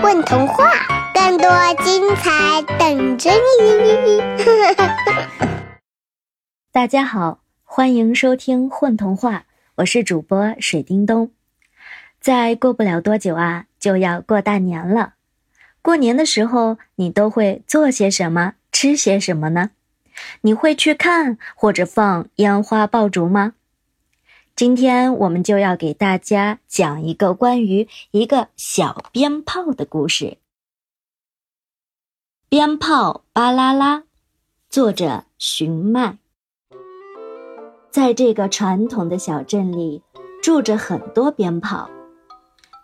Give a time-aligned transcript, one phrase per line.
[0.00, 0.64] 混童话，
[1.12, 1.50] 更多
[1.84, 4.22] 精彩等着你！
[6.70, 9.38] 大家好，欢迎收听《混童话》，
[9.74, 11.32] 我是主播水叮咚。
[12.20, 15.14] 再过不了多久啊，就要过大年了。
[15.82, 19.70] 过年的时候，你都会做些什么，吃些什么呢？
[20.42, 23.54] 你会去看或者放烟花爆竹吗？
[24.58, 30.38] 今天我们就要给大家讲一个关于一个小鞭炮的故事。
[32.48, 34.02] 鞭炮巴啦啦，
[34.68, 36.18] 作者寻麦。
[37.88, 40.02] 在这个传统的小镇里，
[40.42, 41.88] 住着很多鞭炮，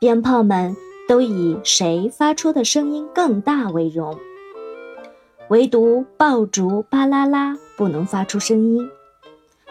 [0.00, 0.74] 鞭炮们
[1.06, 4.18] 都以谁发出的声音更大为荣，
[5.50, 8.88] 唯独爆竹巴啦啦不能发出声音。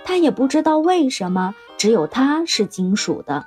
[0.06, 1.56] 他也不知道为什么。
[1.77, 3.45] 只有它是金属的。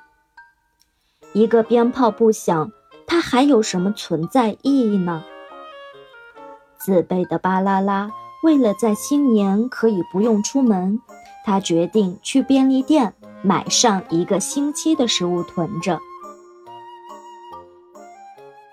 [1.32, 2.70] 一个鞭炮不响，
[3.06, 5.22] 它还有什么存在意义呢？
[6.78, 8.10] 自卑的巴啦啦
[8.42, 10.98] 为了在新年可以不用出门，
[11.45, 16.00] 他决定去便利店买上一个星期的食物囤着。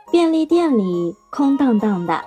[0.10, 2.24] 便利店里空荡荡的，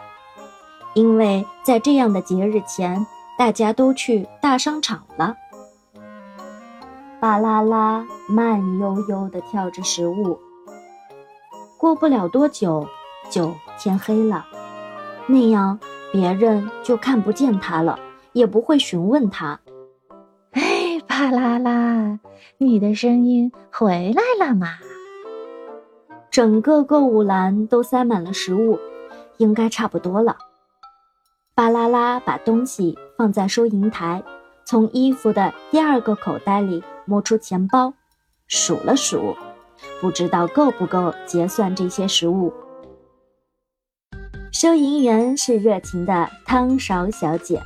[0.92, 3.06] 因为在这样的节日前，
[3.38, 5.34] 大家都去大商场了。
[7.20, 10.40] 巴啦啦，慢悠悠地跳着食物。
[11.76, 12.88] 过不了多久，
[13.28, 14.46] 就天黑了，
[15.26, 15.78] 那样
[16.10, 17.98] 别人就看不见他了，
[18.32, 19.60] 也不会询问他。
[20.52, 22.18] 哎，巴啦啦，
[22.56, 24.78] 你的声音回来了吗？
[26.30, 28.78] 整个购物篮都塞满了食物，
[29.36, 30.38] 应该差不多了。
[31.54, 34.22] 巴啦啦把东西放在收银台，
[34.64, 36.82] 从衣服的第二个口袋里。
[37.10, 37.92] 摸出钱包，
[38.46, 39.36] 数了数，
[40.00, 42.54] 不知道够不够结算这些食物。
[44.52, 47.60] 收银员是热情的汤勺小姐。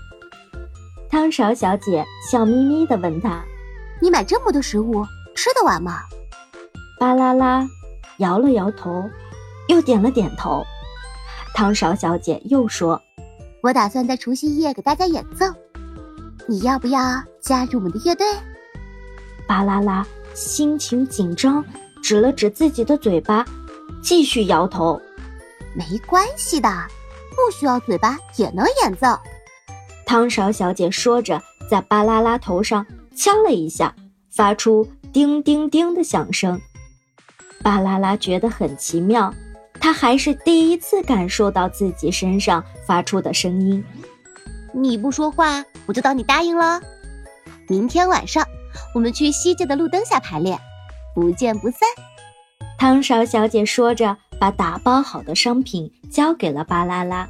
[1.11, 3.45] 汤勺小姐笑眯眯地问他
[4.01, 5.05] ：“你买这么多食物，
[5.37, 5.99] 吃得完吗？”
[6.99, 7.69] 巴啦啦
[8.17, 9.05] 摇了摇头，
[9.69, 10.65] 又点了点头。
[11.53, 12.99] 汤勺小姐又说
[13.61, 15.45] ：“我打算在除夕夜给大家演奏，
[16.49, 17.01] 你要不要
[17.43, 18.27] 加入我们的乐队？”
[19.47, 21.65] 巴啦啦心情紧张，
[22.03, 23.45] 指了指自己的嘴巴，
[24.03, 25.01] 继续摇头。
[25.75, 26.69] 没关系的，
[27.31, 29.19] 不需要嘴巴也能演奏。
[30.07, 33.95] 汤勺小姐说着，在巴啦啦头上敲了一下，
[34.31, 36.61] 发出叮叮叮的响声。
[37.63, 39.33] 巴啦啦觉得很奇妙，
[39.81, 43.83] 她还是第一次感受到自己身上发出的声音。
[44.73, 46.81] 你不说话，我就当你答应了。
[47.69, 48.47] 明天晚上。
[48.95, 50.57] 我们去西街的路灯下排练，
[51.17, 51.81] 不见不散。
[52.79, 57.29] 汤勺小姐说着，把打包好的商品交给了巴啦啦。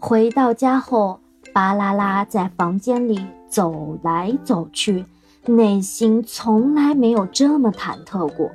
[0.00, 1.20] 回到家后，
[1.52, 5.04] 巴啦啦在房间里走来走去，
[5.46, 8.50] 内心从来没有这么忐忑过。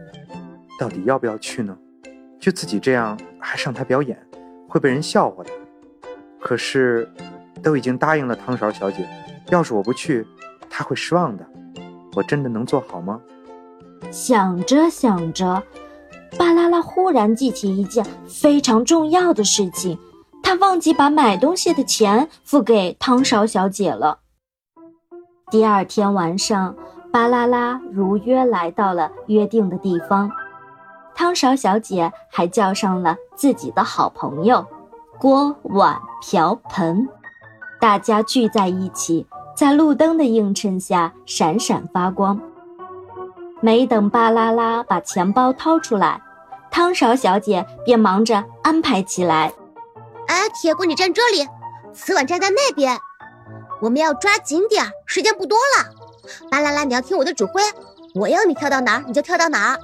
[0.78, 1.78] 到底要不要去呢？
[2.38, 4.22] 就自己这样还上台表演，
[4.68, 5.50] 会被人笑话的。
[6.42, 7.10] 可是，
[7.64, 9.08] 都已经答应了汤勺小姐，
[9.52, 10.28] 要是我不去。
[10.78, 11.46] 他会失望的，
[12.18, 13.18] 我真的能做好吗？
[14.12, 15.64] 想着想着，
[16.38, 19.98] 巴啦啦忽然记起一件非常重要的事情，
[20.44, 24.20] 他忘记把买东西的钱付给汤勺小姐了。
[25.50, 26.76] 第二天晚上，
[27.10, 30.30] 巴啦啦如约来到了约定的地方，
[31.16, 34.68] 汤勺小姐还叫上了自己的好朋友
[35.18, 37.08] 锅碗瓢盆，
[37.80, 39.26] 大家聚在一起。
[39.56, 42.40] 在路灯的映衬下闪闪发光。
[43.62, 46.22] 没等巴啦啦把钱包掏出来，
[46.70, 49.54] 汤勺小姐便忙着安排起来。
[50.28, 51.48] 哎，铁锅，你站这里，
[51.94, 53.00] 瓷碗站在那边，
[53.82, 55.86] 我们要抓紧点儿，时间不多了。
[56.52, 57.62] 巴啦啦，你要听我的指挥，
[58.14, 59.80] 我要你跳到哪儿你就跳到哪儿。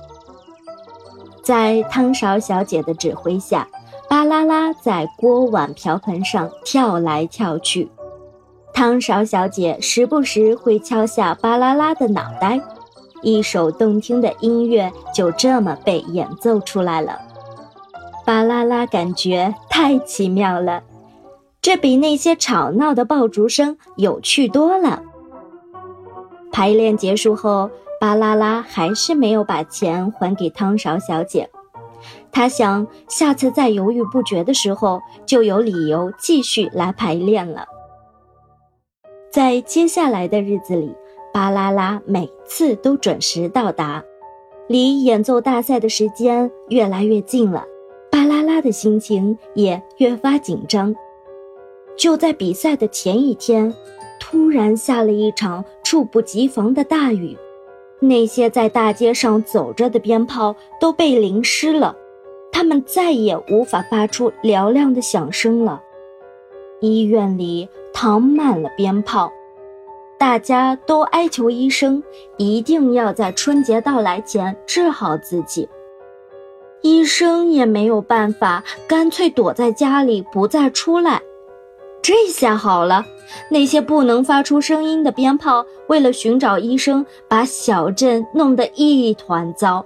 [1.43, 3.67] 在汤勺小姐的指挥下，
[4.09, 7.89] 巴啦啦在锅碗瓢盆上跳来跳去。
[8.73, 12.59] 汤勺小姐时不时会敲下巴啦啦的脑袋，
[13.21, 17.19] 一首动听的音乐就这么被演奏出来了。
[18.25, 20.83] 巴啦啦感觉太奇妙了，
[21.61, 25.03] 这比那些吵闹的爆竹声有趣多了。
[26.51, 27.69] 排练结束后，
[27.99, 31.49] 巴啦啦还是没有把钱还给汤勺小姐。
[32.31, 37.65] 他想，下次再犹豫不决的时候，就有理由继续来排练了。
[39.31, 40.93] 在接下来的日子里，
[41.33, 44.03] 巴啦啦每次都准时到达，
[44.67, 47.65] 离演奏大赛的时间越来越近了。
[48.51, 50.93] 拉的心情也越发紧张。
[51.95, 53.73] 就在比赛的前一天，
[54.19, 57.37] 突然下了一场猝不及防的大雨，
[57.99, 61.95] 那些在大街上走着的鞭炮都被淋湿了，
[62.51, 65.81] 它们再也无法发出嘹亮的响声了。
[66.81, 69.31] 医院里躺满了鞭炮。
[70.19, 72.03] 大家都哀求医生
[72.37, 75.67] 一定要在春节到来前治好自己。
[76.83, 81.21] 医生也没有办法，干脆躲在家里不再出来。
[82.03, 83.05] 这下好了，
[83.49, 89.85] 那些不能发出声音的鞭炮，为了寻找医生，把小镇弄得一团糟。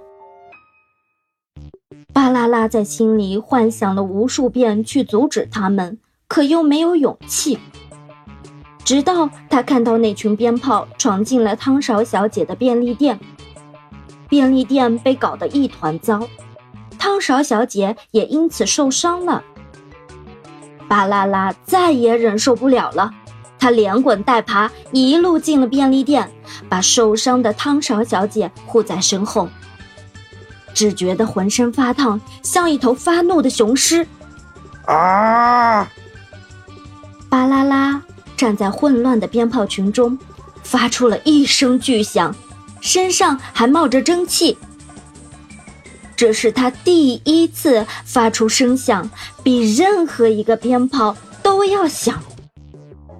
[2.14, 7.58] 巴啦啦在心里幻想了无数遍去阻止他们，可又没有勇气。
[8.86, 13.18] 直到他看到那群鞭炮闯进了汤勺小姐的便利店，
[14.28, 16.20] 便利店被搞得一团糟，
[16.96, 19.42] 汤勺小姐也因此受伤了。
[20.86, 23.10] 巴啦啦再也忍受不了了，
[23.58, 26.30] 他连滚带爬一路进了便利店，
[26.68, 29.48] 把受伤的汤勺小姐护在身后，
[30.72, 34.06] 只觉得浑身发烫，像一头发怒的雄狮。
[34.84, 35.88] 啊！
[37.28, 37.85] 巴啦啦。
[38.36, 40.18] 站在混乱的鞭炮群中，
[40.62, 42.34] 发出了一声巨响，
[42.80, 44.56] 身上还冒着蒸汽。
[46.14, 49.10] 这是他第一次发出声响，
[49.42, 52.22] 比任何一个鞭炮都要响。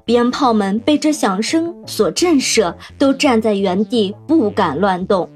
[0.05, 5.29] 鞭炮们被这响声所震慑，都站在原地不敢乱动。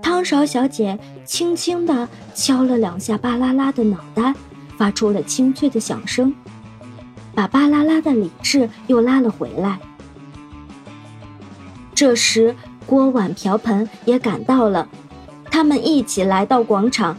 [0.00, 4.32] 汤勺小姐轻轻地敲了两下巴啦啦的脑袋，
[4.78, 6.32] 发出了清脆的响声。
[7.36, 9.78] 把巴啦啦的理智又拉了回来。
[11.94, 12.56] 这时，
[12.86, 14.88] 锅碗瓢盆也赶到了，
[15.50, 17.16] 他们一起来到广场，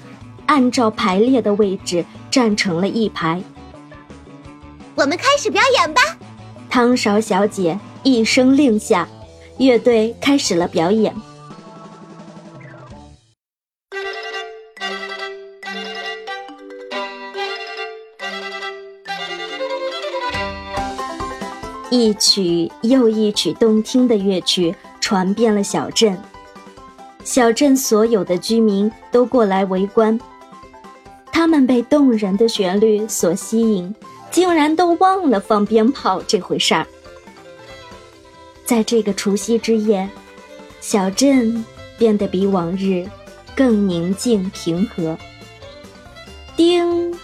[0.47, 3.41] 按照排列的位置站成了一排。
[4.95, 6.01] 我们开始表演吧！
[6.67, 9.07] 汤勺小姐一声令下，
[9.59, 11.13] 乐队开始了表演。
[21.89, 26.17] 一曲又一曲动听的乐曲传遍了小镇，
[27.23, 30.19] 小镇所有的居民都过来围观。
[31.31, 33.95] 他们被动人的旋律所吸引，
[34.29, 36.85] 竟然都忘了放鞭炮这回事儿。
[38.65, 40.09] 在这个除夕之夜，
[40.81, 41.63] 小镇
[41.97, 43.07] 变得比往日
[43.55, 45.17] 更宁静平和。
[46.57, 47.16] 叮，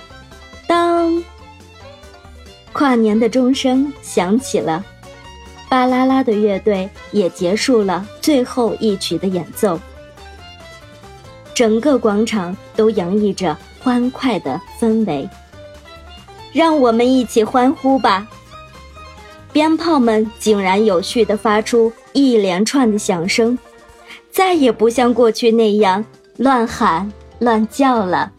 [2.74, 4.84] 跨年的钟声响起了，
[5.70, 9.80] 巴啦啦的乐队也结束了最后一曲的演奏。
[11.54, 15.30] 整个广场都洋溢着欢快的氛围，
[16.52, 18.28] 让我们一起欢呼吧！
[19.52, 23.56] 鞭炮们井然有序地发出一连串的响声，
[24.31, 26.04] 再也不像过去那样
[26.38, 28.31] 乱喊乱叫了。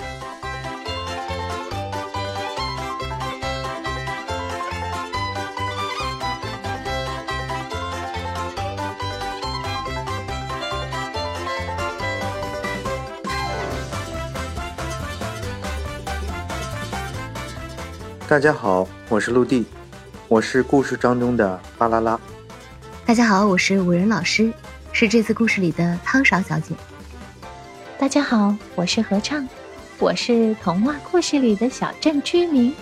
[18.27, 19.67] 大家好，我是陆地，
[20.29, 22.19] 我是故事当中的巴啦啦。
[23.05, 24.51] 大家好，我是五人老师，
[24.93, 26.75] 是这次故事里的汤勺小姐。
[27.99, 29.47] 大家好，我是合唱，
[29.99, 32.75] 我是童话故事里的小镇居民。